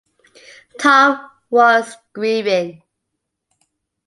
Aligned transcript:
Tom 0.79 1.29
was 1.51 1.95
grieving. 2.13 2.81